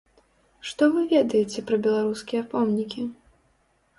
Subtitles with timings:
[0.67, 3.01] Што вы ведаеце пра беларускія помнікі?